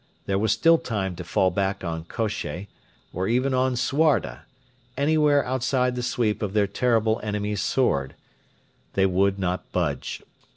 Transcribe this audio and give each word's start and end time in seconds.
There 0.25 0.39
was 0.39 0.51
still 0.51 0.79
time 0.79 1.15
to 1.17 1.23
fall 1.23 1.51
back 1.51 1.83
on 1.83 2.05
Kosheh, 2.05 2.65
or 3.13 3.27
even 3.27 3.53
on 3.53 3.75
Suarda 3.75 4.45
anywhere 4.97 5.45
outside 5.45 5.95
the 5.95 6.01
sweep 6.01 6.41
of 6.41 6.53
their 6.53 6.65
terrible 6.65 7.19
enemy's 7.21 7.61
sword. 7.61 8.15
They 8.93 9.05
would 9.05 9.37
not 9.37 9.71
budge. 9.71 10.23